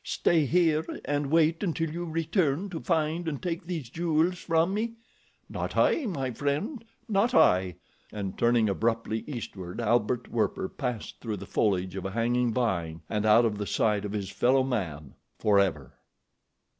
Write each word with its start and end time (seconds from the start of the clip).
"Stay 0.03 0.47
here 0.47 0.83
and 1.05 1.27
wait 1.29 1.61
until 1.61 1.91
you 1.91 2.05
return 2.05 2.71
to 2.71 2.79
find 2.79 3.27
and 3.27 3.39
take 3.39 3.67
these 3.67 3.87
jewels 3.87 4.39
from 4.39 4.73
me? 4.73 4.95
Not 5.47 5.77
I, 5.77 6.07
my 6.07 6.31
friend, 6.31 6.83
not 7.07 7.35
I," 7.35 7.75
and 8.11 8.35
turning 8.35 8.67
abruptly 8.67 9.19
eastward 9.27 9.79
Albert 9.79 10.27
Werper 10.27 10.69
passed 10.69 11.19
through 11.19 11.37
the 11.37 11.45
foliage 11.45 11.95
of 11.95 12.05
a 12.05 12.11
hanging 12.17 12.51
vine 12.51 13.03
and 13.11 13.27
out 13.27 13.45
of 13.45 13.59
the 13.59 13.67
sight 13.67 14.03
of 14.03 14.13
his 14.13 14.31
fellow 14.31 14.63
man—forever. 14.63 15.93